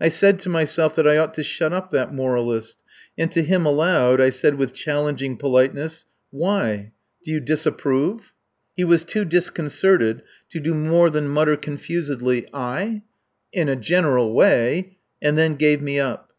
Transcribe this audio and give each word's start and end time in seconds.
I 0.00 0.08
said 0.08 0.40
to 0.40 0.48
myself 0.48 0.96
that 0.96 1.06
I 1.06 1.18
ought 1.18 1.34
to 1.34 1.44
shut 1.44 1.72
up 1.72 1.92
that 1.92 2.12
moralist; 2.12 2.82
and 3.16 3.30
to 3.30 3.44
him 3.44 3.64
aloud 3.64 4.20
I 4.20 4.28
said 4.28 4.56
with 4.56 4.72
challenging 4.72 5.36
politeness: 5.36 6.06
"Why...? 6.32 6.90
Do 7.24 7.30
you 7.30 7.38
disapprove?" 7.38 8.32
He 8.76 8.82
was 8.82 9.04
too 9.04 9.24
disconcerted 9.24 10.22
to 10.50 10.58
do 10.58 10.74
more 10.74 11.10
than 11.10 11.28
mutter 11.28 11.56
confusedly: 11.56 12.48
"I!... 12.52 13.02
In 13.52 13.68
a 13.68 13.76
general 13.76 14.34
way..." 14.34 14.96
and 15.22 15.38
then 15.38 15.54
gave 15.54 15.80
me 15.80 16.00
up. 16.00 16.32